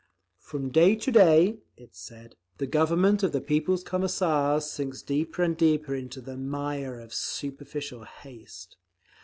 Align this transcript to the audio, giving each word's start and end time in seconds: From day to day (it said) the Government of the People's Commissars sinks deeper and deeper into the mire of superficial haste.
From 0.39 0.71
day 0.71 0.95
to 0.95 1.11
day 1.11 1.59
(it 1.77 1.95
said) 1.95 2.35
the 2.57 2.65
Government 2.65 3.21
of 3.21 3.33
the 3.33 3.39
People's 3.39 3.83
Commissars 3.83 4.65
sinks 4.65 5.03
deeper 5.03 5.43
and 5.43 5.55
deeper 5.55 5.93
into 5.93 6.21
the 6.21 6.37
mire 6.37 6.99
of 6.99 7.13
superficial 7.13 8.05
haste. 8.05 8.77